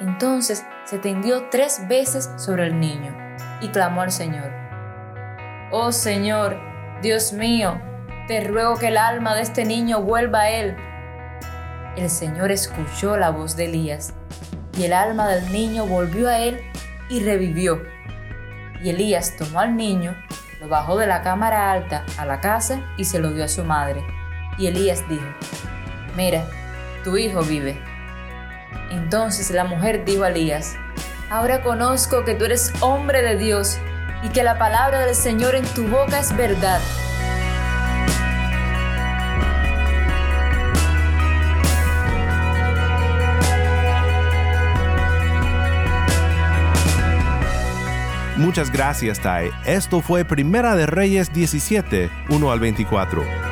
Entonces 0.00 0.64
se 0.84 0.98
tendió 0.98 1.48
tres 1.50 1.86
veces 1.88 2.30
sobre 2.36 2.66
el 2.66 2.80
niño 2.80 3.14
y 3.60 3.68
clamó 3.68 4.02
al 4.02 4.12
Señor. 4.12 4.50
Oh 5.70 5.92
Señor, 5.92 6.58
Dios 7.02 7.32
mío, 7.32 7.80
te 8.26 8.44
ruego 8.44 8.76
que 8.76 8.88
el 8.88 8.96
alma 8.96 9.34
de 9.34 9.42
este 9.42 9.64
niño 9.64 10.02
vuelva 10.02 10.42
a 10.42 10.50
él. 10.50 10.76
El 11.96 12.10
Señor 12.10 12.50
escuchó 12.50 13.16
la 13.16 13.30
voz 13.30 13.56
de 13.56 13.66
Elías 13.66 14.14
y 14.76 14.84
el 14.84 14.92
alma 14.92 15.28
del 15.28 15.52
niño 15.52 15.86
volvió 15.86 16.28
a 16.28 16.38
él 16.38 16.60
y 17.08 17.20
revivió. 17.20 17.82
Y 18.82 18.90
Elías 18.90 19.36
tomó 19.36 19.60
al 19.60 19.76
niño, 19.76 20.16
lo 20.60 20.68
bajó 20.68 20.96
de 20.96 21.06
la 21.06 21.22
cámara 21.22 21.70
alta 21.70 22.04
a 22.18 22.26
la 22.26 22.40
casa 22.40 22.82
y 22.96 23.04
se 23.04 23.18
lo 23.18 23.30
dio 23.30 23.44
a 23.44 23.48
su 23.48 23.64
madre. 23.64 24.02
Y 24.58 24.66
Elías 24.66 25.08
dijo, 25.08 25.26
mira, 26.16 26.44
tu 27.04 27.16
hijo 27.16 27.42
vive. 27.42 27.91
Entonces 28.90 29.50
la 29.50 29.64
mujer 29.64 30.04
dijo 30.04 30.24
a 30.24 30.28
Elías, 30.28 30.76
ahora 31.30 31.62
conozco 31.62 32.24
que 32.24 32.34
tú 32.34 32.44
eres 32.44 32.72
hombre 32.80 33.22
de 33.22 33.36
Dios 33.36 33.78
y 34.22 34.28
que 34.28 34.42
la 34.42 34.58
palabra 34.58 35.00
del 35.00 35.14
Señor 35.14 35.54
en 35.54 35.64
tu 35.64 35.86
boca 35.88 36.18
es 36.18 36.36
verdad. 36.36 36.80
Muchas 48.42 48.72
gracias, 48.72 49.20
Tai. 49.20 49.50
Esto 49.64 50.00
fue 50.00 50.24
Primera 50.24 50.74
de 50.74 50.86
Reyes 50.86 51.32
17, 51.32 52.10
1 52.28 52.50
al 52.50 52.58
24. 52.58 53.51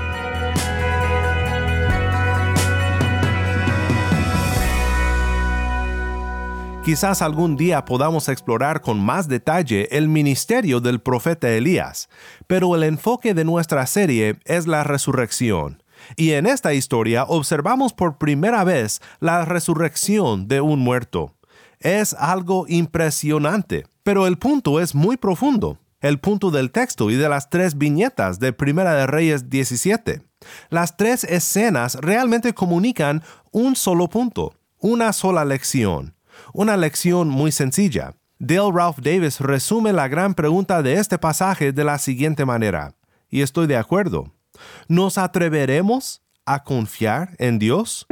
Quizás 6.90 7.22
algún 7.22 7.56
día 7.56 7.84
podamos 7.84 8.28
explorar 8.28 8.80
con 8.80 8.98
más 8.98 9.28
detalle 9.28 9.96
el 9.96 10.08
ministerio 10.08 10.80
del 10.80 11.00
profeta 11.00 11.48
Elías, 11.48 12.08
pero 12.48 12.74
el 12.74 12.82
enfoque 12.82 13.32
de 13.32 13.44
nuestra 13.44 13.86
serie 13.86 14.40
es 14.44 14.66
la 14.66 14.82
resurrección. 14.82 15.84
Y 16.16 16.32
en 16.32 16.46
esta 16.46 16.74
historia 16.74 17.22
observamos 17.22 17.92
por 17.92 18.18
primera 18.18 18.64
vez 18.64 19.00
la 19.20 19.44
resurrección 19.44 20.48
de 20.48 20.62
un 20.62 20.80
muerto. 20.80 21.32
Es 21.78 22.12
algo 22.14 22.64
impresionante. 22.66 23.86
Pero 24.02 24.26
el 24.26 24.36
punto 24.36 24.80
es 24.80 24.92
muy 24.92 25.16
profundo, 25.16 25.78
el 26.00 26.18
punto 26.18 26.50
del 26.50 26.72
texto 26.72 27.08
y 27.12 27.14
de 27.14 27.28
las 27.28 27.50
tres 27.50 27.78
viñetas 27.78 28.40
de 28.40 28.52
Primera 28.52 28.94
de 28.94 29.06
Reyes 29.06 29.48
17. 29.48 30.22
Las 30.70 30.96
tres 30.96 31.22
escenas 31.22 31.94
realmente 32.00 32.52
comunican 32.52 33.22
un 33.52 33.76
solo 33.76 34.08
punto, 34.08 34.54
una 34.80 35.12
sola 35.12 35.44
lección, 35.44 36.16
una 36.52 36.76
lección 36.76 37.28
muy 37.28 37.52
sencilla. 37.52 38.14
Dale 38.38 38.72
Ralph 38.72 38.98
Davis 39.00 39.40
resume 39.40 39.92
la 39.92 40.08
gran 40.08 40.34
pregunta 40.34 40.82
de 40.82 40.94
este 40.94 41.18
pasaje 41.18 41.72
de 41.72 41.84
la 41.84 41.98
siguiente 41.98 42.44
manera, 42.44 42.94
y 43.28 43.42
estoy 43.42 43.66
de 43.66 43.76
acuerdo. 43.76 44.32
¿Nos 44.88 45.18
atreveremos 45.18 46.22
a 46.46 46.64
confiar 46.64 47.36
en 47.38 47.58
Dios? 47.58 48.06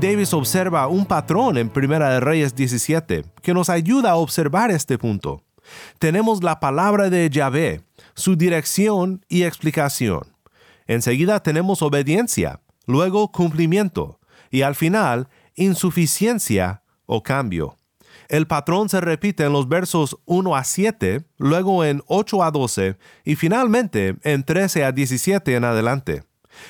Davis 0.00 0.32
observa 0.34 0.86
un 0.86 1.06
patrón 1.06 1.56
en 1.56 1.70
Primera 1.70 2.10
de 2.10 2.20
Reyes 2.20 2.54
17 2.54 3.24
que 3.42 3.54
nos 3.54 3.70
ayuda 3.70 4.10
a 4.10 4.16
observar 4.16 4.70
este 4.70 4.98
punto. 4.98 5.42
Tenemos 5.98 6.42
la 6.42 6.60
palabra 6.60 7.10
de 7.10 7.28
Yahvé, 7.30 7.82
su 8.14 8.36
dirección 8.36 9.24
y 9.28 9.42
explicación. 9.42 10.22
Enseguida 10.86 11.42
tenemos 11.42 11.82
obediencia, 11.82 12.60
luego 12.86 13.32
cumplimiento 13.32 14.18
y 14.50 14.62
al 14.62 14.74
final 14.74 15.28
insuficiencia 15.54 16.82
o 17.06 17.22
cambio. 17.22 17.78
El 18.28 18.46
patrón 18.46 18.88
se 18.88 19.00
repite 19.00 19.44
en 19.44 19.52
los 19.52 19.68
versos 19.68 20.18
1 20.24 20.56
a 20.56 20.64
7, 20.64 21.24
luego 21.36 21.84
en 21.84 22.02
8 22.06 22.42
a 22.42 22.50
12 22.50 22.96
y 23.24 23.34
finalmente 23.36 24.16
en 24.22 24.44
13 24.44 24.84
a 24.84 24.92
17 24.92 25.54
en 25.54 25.64
adelante. 25.64 26.24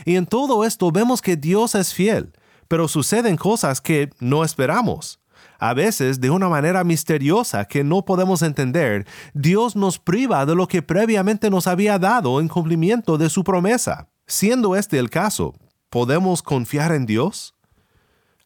Y 0.05 0.17
en 0.17 0.27
todo 0.27 0.65
esto 0.65 0.91
vemos 0.91 1.23
que 1.23 1.37
Dios 1.37 1.75
es 1.75 1.95
fiel 1.95 2.33
pero 2.69 2.89
suceden 2.89 3.37
cosas 3.37 3.81
que 3.81 4.11
no 4.21 4.45
esperamos. 4.45 5.21
A 5.59 5.75
veces, 5.75 6.21
de 6.21 6.31
una 6.31 6.49
manera 6.49 6.85
misteriosa 6.85 7.65
que 7.65 7.85
no 7.85 8.05
podemos 8.05 8.43
entender, 8.43 9.07
Dios 9.33 9.77
nos 9.77 9.99
priva 9.99 10.47
de 10.47 10.55
lo 10.55 10.69
que 10.69 10.83
previamente 10.83 11.51
nos 11.51 11.67
había 11.67 11.99
dado 11.99 12.41
en 12.41 12.49
cumplimiento 12.49 13.19
de 13.19 13.31
su 13.31 13.45
promesa. 13.45 14.09
Siendo 14.27 14.77
este 14.77 14.99
el 14.99 15.11
caso, 15.11 15.55
¿podemos 15.91 16.43
confiar 16.43 16.93
en 16.93 17.07
Dios? 17.07 17.55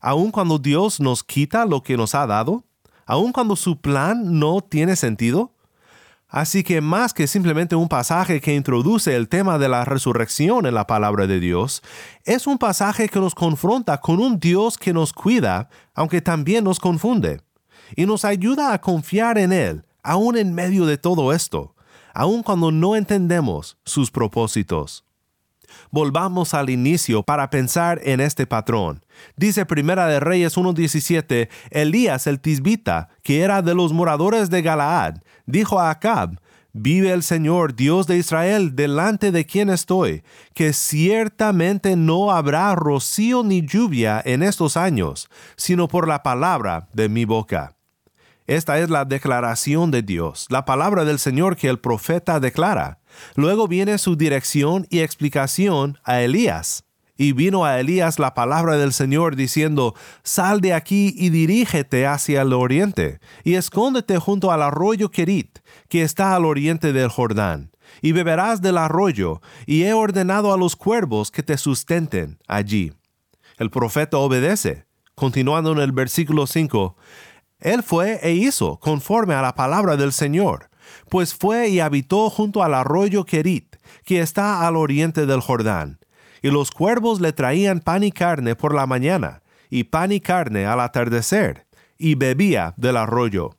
¿Aun 0.00 0.30
cuando 0.30 0.58
Dios 0.58 1.00
nos 1.00 1.24
quita 1.24 1.66
lo 1.66 1.82
que 1.82 1.96
nos 1.96 2.14
ha 2.14 2.26
dado? 2.26 2.64
¿Aun 3.06 3.32
cuando 3.32 3.56
su 3.56 3.80
plan 3.80 4.38
no 4.38 4.60
tiene 4.60 4.96
sentido? 4.96 5.54
Así 6.28 6.62
que 6.62 6.82
más 6.82 7.14
que 7.14 7.26
simplemente 7.26 7.74
un 7.74 7.88
pasaje 7.88 8.42
que 8.42 8.54
introduce 8.54 9.16
el 9.16 9.28
tema 9.28 9.58
de 9.58 9.70
la 9.70 9.86
resurrección 9.86 10.66
en 10.66 10.74
la 10.74 10.86
palabra 10.86 11.26
de 11.26 11.40
Dios, 11.40 11.82
es 12.24 12.46
un 12.46 12.58
pasaje 12.58 13.08
que 13.08 13.18
nos 13.18 13.34
confronta 13.34 13.98
con 13.98 14.20
un 14.20 14.38
Dios 14.38 14.76
que 14.76 14.92
nos 14.92 15.14
cuida, 15.14 15.70
aunque 15.94 16.20
también 16.20 16.64
nos 16.64 16.80
confunde, 16.80 17.40
y 17.96 18.04
nos 18.04 18.26
ayuda 18.26 18.74
a 18.74 18.80
confiar 18.80 19.38
en 19.38 19.54
Él, 19.54 19.86
aún 20.02 20.36
en 20.36 20.54
medio 20.54 20.84
de 20.84 20.98
todo 20.98 21.32
esto, 21.32 21.74
aun 22.12 22.42
cuando 22.42 22.70
no 22.70 22.94
entendemos 22.94 23.78
sus 23.86 24.10
propósitos. 24.10 25.07
Volvamos 25.90 26.54
al 26.54 26.70
inicio 26.70 27.22
para 27.22 27.50
pensar 27.50 28.00
en 28.04 28.20
este 28.20 28.46
patrón. 28.46 29.04
Dice 29.36 29.66
Primera 29.66 30.06
de 30.06 30.20
Reyes 30.20 30.56
1.17, 30.56 31.48
Elías 31.70 32.26
el 32.26 32.40
tisbita, 32.40 33.08
que 33.22 33.40
era 33.40 33.62
de 33.62 33.74
los 33.74 33.92
moradores 33.92 34.50
de 34.50 34.62
Galaad, 34.62 35.16
dijo 35.46 35.80
a 35.80 35.90
Acab, 35.90 36.38
Vive 36.74 37.12
el 37.12 37.22
Señor, 37.22 37.74
Dios 37.74 38.06
de 38.06 38.18
Israel, 38.18 38.76
delante 38.76 39.32
de 39.32 39.46
quien 39.46 39.70
estoy, 39.70 40.22
que 40.54 40.72
ciertamente 40.72 41.96
no 41.96 42.30
habrá 42.30 42.74
rocío 42.74 43.42
ni 43.42 43.66
lluvia 43.66 44.22
en 44.24 44.42
estos 44.42 44.76
años, 44.76 45.28
sino 45.56 45.88
por 45.88 46.06
la 46.06 46.22
palabra 46.22 46.88
de 46.92 47.08
mi 47.08 47.24
boca. 47.24 47.74
Esta 48.46 48.78
es 48.78 48.90
la 48.90 49.04
declaración 49.04 49.90
de 49.90 50.02
Dios, 50.02 50.46
la 50.50 50.64
palabra 50.64 51.04
del 51.04 51.18
Señor 51.18 51.56
que 51.56 51.68
el 51.68 51.80
profeta 51.80 52.38
declara. 52.38 52.98
Luego 53.34 53.68
viene 53.68 53.98
su 53.98 54.16
dirección 54.16 54.86
y 54.90 55.00
explicación 55.00 55.98
a 56.04 56.20
Elías. 56.20 56.84
Y 57.20 57.32
vino 57.32 57.64
a 57.64 57.80
Elías 57.80 58.20
la 58.20 58.32
palabra 58.32 58.76
del 58.76 58.92
Señor 58.92 59.34
diciendo, 59.34 59.94
Sal 60.22 60.60
de 60.60 60.72
aquí 60.72 61.12
y 61.16 61.30
dirígete 61.30 62.06
hacia 62.06 62.42
el 62.42 62.52
oriente, 62.52 63.18
y 63.42 63.54
escóndete 63.54 64.18
junto 64.18 64.52
al 64.52 64.62
arroyo 64.62 65.10
Kerit, 65.10 65.58
que 65.88 66.02
está 66.02 66.36
al 66.36 66.44
oriente 66.44 66.92
del 66.92 67.08
Jordán, 67.08 67.72
y 68.02 68.12
beberás 68.12 68.62
del 68.62 68.78
arroyo, 68.78 69.40
y 69.66 69.82
he 69.82 69.94
ordenado 69.94 70.52
a 70.52 70.56
los 70.56 70.76
cuervos 70.76 71.32
que 71.32 71.42
te 71.42 71.58
sustenten 71.58 72.38
allí. 72.46 72.92
El 73.56 73.70
profeta 73.70 74.18
obedece. 74.18 74.86
Continuando 75.16 75.72
en 75.72 75.78
el 75.78 75.90
versículo 75.90 76.46
5, 76.46 76.96
Él 77.58 77.82
fue 77.82 78.20
e 78.22 78.34
hizo 78.34 78.78
conforme 78.78 79.34
a 79.34 79.42
la 79.42 79.56
palabra 79.56 79.96
del 79.96 80.12
Señor, 80.12 80.67
pues 81.08 81.34
fue 81.34 81.68
y 81.68 81.80
habitó 81.80 82.30
junto 82.30 82.62
al 82.62 82.74
arroyo 82.74 83.24
Kerit, 83.24 83.76
que 84.04 84.20
está 84.20 84.66
al 84.66 84.76
oriente 84.76 85.26
del 85.26 85.40
Jordán. 85.40 85.98
Y 86.42 86.50
los 86.50 86.70
cuervos 86.70 87.20
le 87.20 87.32
traían 87.32 87.80
pan 87.80 88.04
y 88.04 88.12
carne 88.12 88.54
por 88.54 88.74
la 88.74 88.86
mañana, 88.86 89.42
y 89.70 89.84
pan 89.84 90.12
y 90.12 90.20
carne 90.20 90.66
al 90.66 90.80
atardecer, 90.80 91.66
y 91.98 92.14
bebía 92.14 92.74
del 92.76 92.96
arroyo. 92.96 93.58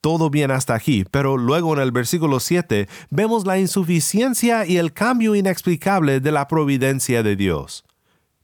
Todo 0.00 0.30
bien 0.30 0.50
hasta 0.50 0.74
aquí, 0.74 1.04
pero 1.10 1.36
luego 1.36 1.74
en 1.74 1.80
el 1.80 1.90
versículo 1.90 2.38
7 2.38 2.88
vemos 3.10 3.44
la 3.44 3.58
insuficiencia 3.58 4.64
y 4.64 4.76
el 4.76 4.92
cambio 4.92 5.34
inexplicable 5.34 6.20
de 6.20 6.32
la 6.32 6.46
providencia 6.46 7.22
de 7.22 7.34
Dios. 7.34 7.84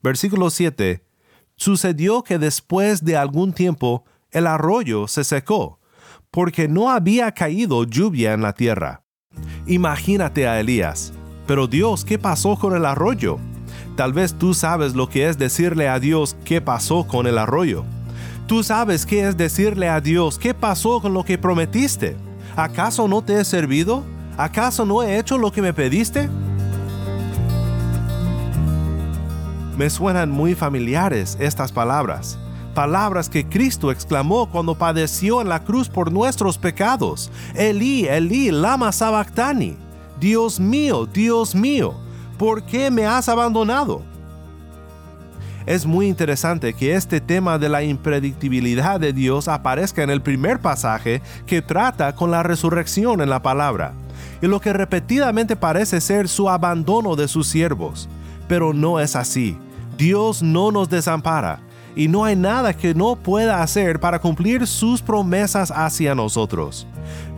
Versículo 0.02 0.50
7. 0.50 1.04
Sucedió 1.54 2.24
que 2.24 2.38
después 2.38 3.04
de 3.04 3.16
algún 3.16 3.52
tiempo 3.52 4.04
el 4.32 4.48
arroyo 4.48 5.06
se 5.06 5.22
secó, 5.22 5.78
porque 6.32 6.66
no 6.66 6.90
había 6.90 7.30
caído 7.30 7.84
lluvia 7.84 8.32
en 8.32 8.40
la 8.40 8.54
tierra. 8.54 9.04
Imagínate 9.66 10.48
a 10.48 10.58
Elías. 10.58 11.12
Pero 11.46 11.66
Dios, 11.66 12.04
¿qué 12.04 12.18
pasó 12.18 12.56
con 12.56 12.74
el 12.74 12.86
arroyo? 12.86 13.38
Tal 13.96 14.14
vez 14.14 14.34
tú 14.34 14.54
sabes 14.54 14.94
lo 14.94 15.08
que 15.08 15.28
es 15.28 15.36
decirle 15.36 15.88
a 15.88 16.00
Dios 16.00 16.36
qué 16.44 16.62
pasó 16.62 17.06
con 17.06 17.26
el 17.26 17.36
arroyo. 17.36 17.84
Tú 18.46 18.62
sabes 18.62 19.04
qué 19.04 19.28
es 19.28 19.36
decirle 19.36 19.88
a 19.88 20.00
Dios 20.00 20.38
qué 20.38 20.54
pasó 20.54 21.00
con 21.02 21.12
lo 21.12 21.22
que 21.22 21.36
prometiste. 21.36 22.16
¿Acaso 22.56 23.06
no 23.08 23.22
te 23.22 23.38
he 23.38 23.44
servido? 23.44 24.02
¿Acaso 24.38 24.86
no 24.86 25.02
he 25.02 25.18
hecho 25.18 25.36
lo 25.36 25.52
que 25.52 25.60
me 25.60 25.74
pediste? 25.74 26.30
Me 29.76 29.90
suenan 29.90 30.30
muy 30.30 30.54
familiares 30.54 31.36
estas 31.40 31.72
palabras, 31.72 32.38
palabras 32.72 33.28
que 33.28 33.46
Cristo 33.46 33.90
exclamó 33.90 34.50
cuando 34.50 34.74
padeció 34.74 35.40
en 35.40 35.48
la 35.48 35.62
cruz 35.62 35.88
por 35.88 36.10
nuestros 36.10 36.58
pecados. 36.58 37.30
Elí, 37.54 38.06
Elí, 38.06 38.50
lama 38.50 38.90
sabactani. 38.90 39.76
Dios 40.18 40.58
mío, 40.58 41.06
Dios 41.06 41.54
mío, 41.54 41.94
¿por 42.38 42.62
qué 42.64 42.90
me 42.90 43.06
has 43.06 43.28
abandonado? 43.28 44.02
Es 45.66 45.86
muy 45.86 46.08
interesante 46.08 46.74
que 46.74 46.94
este 46.94 47.20
tema 47.20 47.58
de 47.58 47.68
la 47.68 47.82
impredictibilidad 47.82 48.98
de 48.98 49.12
Dios 49.12 49.46
aparezca 49.46 50.02
en 50.02 50.10
el 50.10 50.20
primer 50.20 50.60
pasaje 50.60 51.22
que 51.46 51.62
trata 51.62 52.14
con 52.14 52.30
la 52.30 52.42
resurrección 52.42 53.20
en 53.20 53.30
la 53.30 53.42
palabra, 53.42 53.92
y 54.40 54.48
lo 54.48 54.60
que 54.60 54.72
repetidamente 54.72 55.54
parece 55.54 56.00
ser 56.00 56.28
su 56.28 56.50
abandono 56.50 57.14
de 57.14 57.28
sus 57.28 57.46
siervos. 57.46 58.08
Pero 58.48 58.72
no 58.74 58.98
es 58.98 59.14
así. 59.14 59.56
Dios 59.96 60.42
no 60.42 60.72
nos 60.72 60.88
desampara, 60.88 61.60
y 61.94 62.08
no 62.08 62.24
hay 62.24 62.36
nada 62.36 62.74
que 62.74 62.94
no 62.94 63.16
pueda 63.16 63.62
hacer 63.62 64.00
para 64.00 64.18
cumplir 64.18 64.66
sus 64.66 65.02
promesas 65.02 65.70
hacia 65.70 66.14
nosotros. 66.14 66.86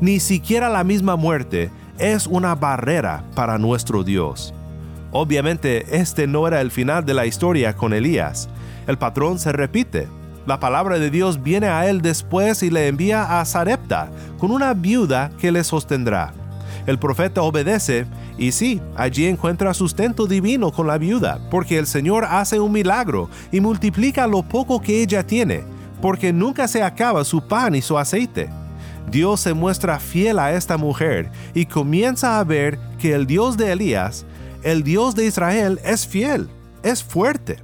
Ni 0.01 0.21
siquiera 0.21 0.69
la 0.69 0.85
misma 0.85 1.17
muerte 1.17 1.71
es 1.99 2.27
una 2.27 2.55
barrera 2.55 3.25
para 3.35 3.59
nuestro 3.59 4.05
Dios. 4.05 4.55
Obviamente, 5.13 5.99
este 5.99 6.27
no 6.27 6.49
era 6.49 6.61
el 6.61 6.71
final 6.71 7.05
de 7.05 7.15
la 7.15 7.27
historia 7.27 7.77
con 7.77 7.93
Elías. 7.93 8.49
El 8.87 8.99
patrón 8.99 9.39
se 9.39 9.53
repite. 9.53 10.09
La 10.47 10.61
palabra 10.61 10.99
de 10.99 11.11
Dios 11.11 11.43
viene 11.43 11.69
a 11.69 11.89
él 11.89 12.03
después 12.03 12.63
y 12.63 12.71
le 12.71 12.89
envía 12.89 13.41
a 13.41 13.45
Sarepta 13.45 14.11
con 14.39 14.51
una 14.51 14.75
viuda 14.75 15.31
que 15.39 15.53
le 15.53 15.65
sostendrá. 15.65 16.35
El 16.87 16.99
profeta 16.99 17.43
obedece 17.43 18.07
y 18.37 18.53
sí, 18.53 18.81
allí 18.97 19.27
encuentra 19.27 19.75
sustento 19.75 20.27
divino 20.27 20.73
con 20.73 20.87
la 20.87 20.99
viuda, 20.99 21.39
porque 21.51 21.79
el 21.79 21.87
Señor 21.87 22.25
hace 22.25 22.61
un 22.61 22.73
milagro 22.73 23.29
y 23.53 23.61
multiplica 23.61 24.27
lo 24.27 24.43
poco 24.43 24.81
que 24.81 25.03
ella 25.03 25.27
tiene, 25.27 25.63
porque 26.03 26.33
nunca 26.33 26.67
se 26.69 26.83
acaba 26.83 27.25
su 27.25 27.47
pan 27.47 27.75
y 27.75 27.83
su 27.83 27.97
aceite. 27.97 28.49
Dios 29.11 29.41
se 29.41 29.55
muestra 29.55 30.01
fiel 30.01 30.39
a 30.39 30.53
esta 30.53 30.77
mujer 30.77 31.31
y 31.55 31.67
comienza 31.67 32.39
a 32.39 32.45
ver 32.45 32.79
que 32.99 33.13
el 33.13 33.27
Dios 33.27 33.57
de 33.57 33.73
Elías 33.73 34.25
el 34.65 34.83
Dios 34.83 35.15
de 35.15 35.27
Israel 35.27 35.79
es 35.85 36.07
fiel, 36.07 36.49
es 36.83 37.05
fuerte. 37.05 37.59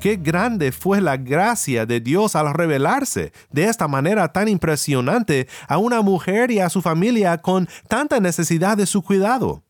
Qué 0.00 0.16
grande 0.16 0.72
fue 0.72 1.02
la 1.02 1.18
gracia 1.18 1.84
de 1.84 2.00
Dios 2.00 2.34
al 2.34 2.54
revelarse 2.54 3.32
de 3.50 3.64
esta 3.64 3.86
manera 3.88 4.32
tan 4.32 4.48
impresionante 4.48 5.48
a 5.68 5.76
una 5.76 6.00
mujer 6.00 6.50
y 6.50 6.60
a 6.60 6.70
su 6.70 6.80
familia 6.80 7.36
con 7.36 7.68
tanta 7.88 8.20
necesidad 8.20 8.78
de 8.78 8.86
su 8.86 9.02
cuidado. 9.02 9.65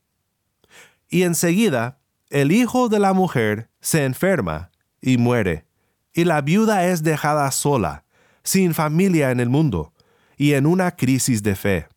Y 1.09 1.23
enseguida, 1.23 1.99
el 2.29 2.51
hijo 2.51 2.89
de 2.89 2.99
la 2.99 3.13
mujer 3.13 3.69
se 3.79 4.03
enferma 4.03 4.71
y 5.01 5.17
muere, 5.17 5.65
y 6.13 6.25
la 6.25 6.41
viuda 6.41 6.87
es 6.87 7.03
dejada 7.03 7.49
sola, 7.51 8.03
sin 8.43 8.73
familia 8.73 9.31
en 9.31 9.39
el 9.39 9.49
mundo, 9.49 9.93
y 10.35 10.53
en 10.53 10.65
una 10.65 10.95
crisis 10.95 11.43
de 11.43 11.55
fe. 11.55 11.87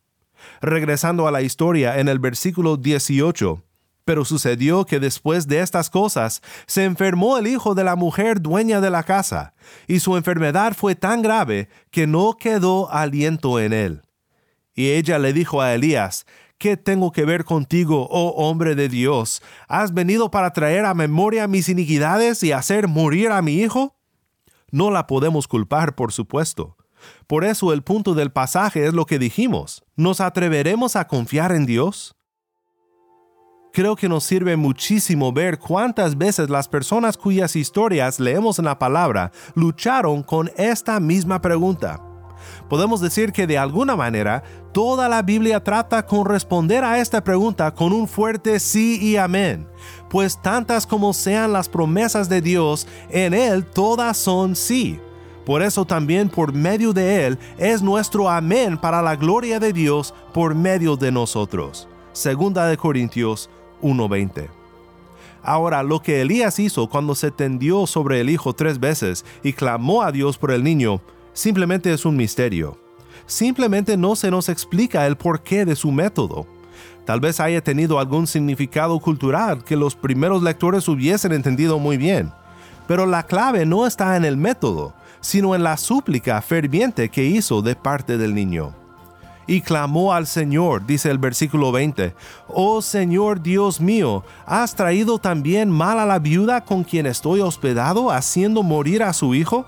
Regresando 0.60 1.26
a 1.26 1.30
la 1.30 1.42
historia 1.42 1.98
en 1.98 2.08
el 2.08 2.18
versículo 2.18 2.76
18, 2.76 3.62
pero 4.04 4.24
sucedió 4.24 4.86
que 4.86 4.98
después 4.98 5.46
de 5.46 5.60
estas 5.60 5.90
cosas 5.90 6.42
se 6.66 6.84
enfermó 6.84 7.38
el 7.38 7.46
hijo 7.46 7.74
de 7.74 7.84
la 7.84 7.96
mujer 7.96 8.40
dueña 8.40 8.80
de 8.80 8.90
la 8.90 9.02
casa, 9.02 9.54
y 9.86 10.00
su 10.00 10.16
enfermedad 10.16 10.74
fue 10.74 10.94
tan 10.94 11.22
grave 11.22 11.68
que 11.90 12.06
no 12.06 12.36
quedó 12.38 12.90
aliento 12.90 13.60
en 13.60 13.72
él. 13.72 14.02
Y 14.74 14.90
ella 14.90 15.18
le 15.18 15.32
dijo 15.32 15.60
a 15.60 15.74
Elías, 15.74 16.26
¿Qué 16.60 16.76
tengo 16.76 17.10
que 17.10 17.24
ver 17.24 17.46
contigo, 17.46 18.06
oh 18.10 18.34
hombre 18.36 18.74
de 18.74 18.90
Dios? 18.90 19.40
¿Has 19.66 19.94
venido 19.94 20.30
para 20.30 20.52
traer 20.52 20.84
a 20.84 20.92
memoria 20.92 21.48
mis 21.48 21.70
iniquidades 21.70 22.42
y 22.42 22.52
hacer 22.52 22.86
morir 22.86 23.30
a 23.30 23.40
mi 23.40 23.54
hijo? 23.54 23.96
No 24.70 24.90
la 24.90 25.06
podemos 25.06 25.48
culpar, 25.48 25.94
por 25.94 26.12
supuesto. 26.12 26.76
Por 27.26 27.44
eso 27.44 27.72
el 27.72 27.82
punto 27.82 28.12
del 28.12 28.30
pasaje 28.30 28.84
es 28.84 28.92
lo 28.92 29.06
que 29.06 29.18
dijimos. 29.18 29.82
¿Nos 29.96 30.20
atreveremos 30.20 30.96
a 30.96 31.06
confiar 31.06 31.52
en 31.52 31.64
Dios? 31.64 32.14
Creo 33.72 33.96
que 33.96 34.10
nos 34.10 34.24
sirve 34.24 34.56
muchísimo 34.56 35.32
ver 35.32 35.58
cuántas 35.58 36.18
veces 36.18 36.50
las 36.50 36.68
personas 36.68 37.16
cuyas 37.16 37.56
historias 37.56 38.20
leemos 38.20 38.58
en 38.58 38.66
la 38.66 38.78
palabra 38.78 39.32
lucharon 39.54 40.22
con 40.22 40.50
esta 40.58 41.00
misma 41.00 41.40
pregunta. 41.40 42.04
Podemos 42.68 43.00
decir 43.00 43.32
que 43.32 43.46
de 43.46 43.58
alguna 43.58 43.96
manera 43.96 44.42
toda 44.72 45.08
la 45.08 45.22
Biblia 45.22 45.62
trata 45.62 46.04
con 46.04 46.26
responder 46.26 46.84
a 46.84 46.98
esta 46.98 47.22
pregunta 47.22 47.72
con 47.74 47.92
un 47.92 48.06
fuerte 48.06 48.60
sí 48.60 48.98
y 49.00 49.16
amén, 49.16 49.66
pues 50.08 50.40
tantas 50.40 50.86
como 50.86 51.12
sean 51.12 51.52
las 51.52 51.68
promesas 51.68 52.28
de 52.28 52.40
Dios, 52.40 52.86
en 53.10 53.34
Él 53.34 53.64
todas 53.64 54.16
son 54.16 54.56
sí. 54.56 54.98
Por 55.44 55.62
eso 55.62 55.84
también 55.84 56.28
por 56.28 56.52
medio 56.52 56.92
de 56.92 57.26
Él 57.26 57.38
es 57.58 57.82
nuestro 57.82 58.28
amén 58.28 58.78
para 58.78 59.02
la 59.02 59.16
gloria 59.16 59.58
de 59.58 59.72
Dios 59.72 60.14
por 60.32 60.54
medio 60.54 60.96
de 60.96 61.10
nosotros. 61.10 61.88
Segunda 62.12 62.66
de 62.66 62.76
Corintios 62.76 63.50
1.20. 63.82 64.48
Ahora, 65.42 65.82
lo 65.82 66.02
que 66.02 66.20
Elías 66.20 66.58
hizo 66.58 66.88
cuando 66.88 67.14
se 67.14 67.30
tendió 67.30 67.86
sobre 67.86 68.20
el 68.20 68.28
hijo 68.28 68.52
tres 68.52 68.78
veces 68.78 69.24
y 69.42 69.54
clamó 69.54 70.02
a 70.02 70.12
Dios 70.12 70.36
por 70.36 70.50
el 70.50 70.62
niño, 70.62 71.00
simplemente 71.32 71.92
es 71.92 72.04
un 72.04 72.16
misterio. 72.16 72.89
Simplemente 73.30 73.96
no 73.96 74.16
se 74.16 74.28
nos 74.28 74.48
explica 74.48 75.06
el 75.06 75.16
porqué 75.16 75.64
de 75.64 75.76
su 75.76 75.92
método. 75.92 76.48
Tal 77.04 77.20
vez 77.20 77.38
haya 77.38 77.62
tenido 77.62 78.00
algún 78.00 78.26
significado 78.26 78.98
cultural 78.98 79.62
que 79.62 79.76
los 79.76 79.94
primeros 79.94 80.42
lectores 80.42 80.88
hubiesen 80.88 81.30
entendido 81.30 81.78
muy 81.78 81.96
bien. 81.96 82.32
Pero 82.88 83.06
la 83.06 83.22
clave 83.22 83.64
no 83.64 83.86
está 83.86 84.16
en 84.16 84.24
el 84.24 84.36
método, 84.36 84.94
sino 85.20 85.54
en 85.54 85.62
la 85.62 85.76
súplica 85.76 86.42
ferviente 86.42 87.08
que 87.08 87.24
hizo 87.24 87.62
de 87.62 87.76
parte 87.76 88.18
del 88.18 88.34
niño 88.34 88.74
y 89.46 89.62
clamó 89.62 90.12
al 90.12 90.28
Señor, 90.28 90.86
dice 90.86 91.10
el 91.10 91.18
versículo 91.18 91.72
20, 91.72 92.14
Oh 92.46 92.80
Señor 92.82 93.42
Dios 93.42 93.80
mío, 93.80 94.22
¿has 94.46 94.76
traído 94.76 95.18
también 95.18 95.70
mal 95.70 95.98
a 95.98 96.06
la 96.06 96.20
viuda 96.20 96.64
con 96.64 96.84
quien 96.84 97.06
estoy 97.06 97.40
hospedado, 97.40 98.12
haciendo 98.12 98.62
morir 98.62 99.02
a 99.02 99.12
su 99.12 99.34
hijo? 99.34 99.66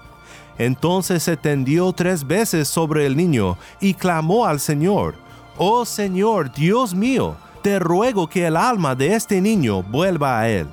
Entonces 0.65 1.25
se 1.25 1.37
tendió 1.37 1.93
tres 1.93 2.25
veces 2.25 2.69
sobre 2.69 3.05
el 3.05 3.17
niño 3.17 3.59
y 3.81 3.95
clamó 3.95 4.47
al 4.47 4.61
Señor, 4.61 5.17
Oh 5.59 5.85
Señor 5.85 6.53
Dios 6.53 6.95
mío, 6.95 7.35
te 7.63 7.81
ruego 7.81 8.29
que 8.29 8.47
el 8.47 8.57
alma 8.57 8.95
de 8.95 9.17
este 9.17 9.41
niño 9.41 9.83
vuelva 9.83 10.39
a 10.39 10.49
él. 10.49 10.69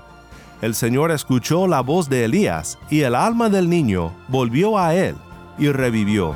El 0.61 0.75
Señor 0.75 1.09
escuchó 1.09 1.65
la 1.65 1.81
voz 1.81 2.07
de 2.07 2.25
Elías, 2.25 2.77
y 2.91 3.01
el 3.01 3.15
alma 3.15 3.49
del 3.49 3.67
niño 3.67 4.13
volvió 4.27 4.77
a 4.77 4.93
él, 4.93 5.15
y 5.57 5.71
revivió. 5.71 6.35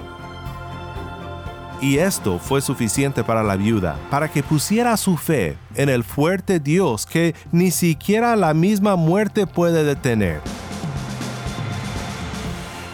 Y 1.80 2.00
esto 2.00 2.40
fue 2.40 2.60
suficiente 2.60 3.24
para 3.24 3.44
la 3.44 3.56
viuda, 3.56 3.98
para 4.10 4.32
que 4.32 4.42
pusiera 4.42 4.98
su 4.98 5.16
fe 5.16 5.58
en 5.76 5.90
el 5.90 6.04
fuerte 6.04 6.60
Dios 6.60 7.06
que 7.06 7.36
ni 7.52 7.70
siquiera 7.70 8.36
la 8.36 8.56
misma 8.56 8.96
muerte 8.96 9.46
puede 9.46 9.84
detener. 9.84 10.42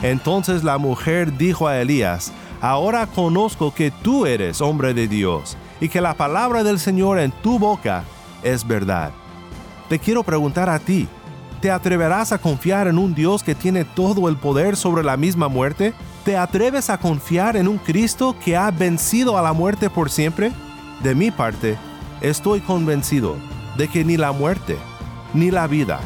Entonces 0.01 0.63
la 0.63 0.77
mujer 0.77 1.37
dijo 1.37 1.67
a 1.67 1.79
Elías, 1.79 2.31
Ahora 2.61 3.07
conozco 3.07 3.73
que 3.73 3.89
tú 3.89 4.25
eres 4.25 4.59
hombre 4.59 4.93
de 4.93 5.07
Dios, 5.07 5.57
y 5.79 5.87
que 5.87 6.01
la 6.01 6.13
palabra 6.13 6.63
del 6.63 6.77
Señor 6.77 7.19
en 7.19 7.31
tu 7.31 7.57
boca 7.57 8.03
es 8.43 8.67
verdad. 8.67 9.11
Te 9.87 9.97
quiero 9.97 10.23
preguntar 10.23 10.69
a 10.69 10.79
ti, 10.79 11.07
¿te 11.61 11.71
atreverás 11.71 12.31
a 12.33 12.37
confiar 12.37 12.87
en 12.87 12.97
un 12.97 13.15
Dios 13.15 13.43
que 13.43 13.55
tiene 13.55 13.85
todo 13.85 14.27
el 14.27 14.35
poder 14.35 14.75
sobre 14.75 15.03
la 15.03 15.15
misma 15.15 15.47
muerte? 15.47 15.93
¿Te 16.25 16.35
atreves 16.35 16.89
a 16.89 16.97
confiar 16.97 17.55
en 17.55 17.67
un 17.67 17.77
Cristo 17.77 18.35
que 18.43 18.57
ha 18.57 18.69
vencido 18.71 19.37
a 19.37 19.41
la 19.41 19.53
muerte 19.53 19.89
por 19.89 20.09
siempre? 20.09 20.51
De 21.01 21.15
mi 21.15 21.31
parte, 21.31 21.77
estoy 22.19 22.59
convencido 22.59 23.37
de 23.77 23.87
que 23.87 24.03
ni 24.03 24.17
la 24.17 24.33
muerte, 24.33 24.77
ni 25.33 25.49
la 25.49 25.65
vida, 25.65 26.01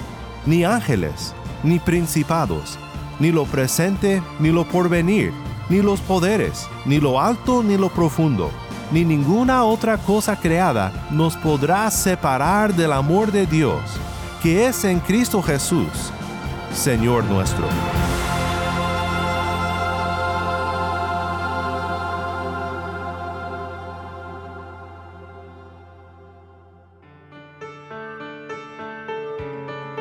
ni 0.46 0.64
ángeles, 0.64 1.34
ni 1.64 1.80
principados, 1.80 2.78
ni 3.20 3.32
lo 3.32 3.46
presente, 3.46 4.22
ni 4.40 4.50
lo 4.50 4.66
porvenir, 4.66 5.32
ni 5.70 5.82
los 5.82 6.00
poderes, 6.02 6.68
ni 6.86 7.00
lo 7.00 7.20
alto, 7.20 7.64
ni 7.64 7.78
lo 7.78 7.90
profundo, 7.90 8.52
ni 8.92 9.04
ninguna 9.06 9.64
otra 9.64 9.98
cosa 9.98 10.36
creada 10.36 10.92
nos 11.10 11.36
podrá 11.38 11.90
separar 11.90 12.74
del 12.74 12.94
amor 12.94 13.32
de 13.32 13.46
Dios, 13.46 13.82
que 14.42 14.68
es 14.68 14.84
en 14.84 15.00
Cristo 15.00 15.42
Jesús, 15.42 16.12
Señor 16.74 17.24
nuestro. 17.26 17.66